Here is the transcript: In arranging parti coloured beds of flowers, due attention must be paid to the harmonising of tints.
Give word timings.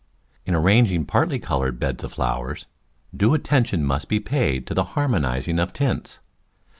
In 0.47 0.55
arranging 0.55 1.05
parti 1.05 1.37
coloured 1.37 1.77
beds 1.77 2.03
of 2.03 2.13
flowers, 2.13 2.65
due 3.15 3.35
attention 3.35 3.83
must 3.83 4.09
be 4.09 4.19
paid 4.19 4.65
to 4.65 4.73
the 4.73 4.83
harmonising 4.97 5.59
of 5.59 5.73
tints. 5.73 6.21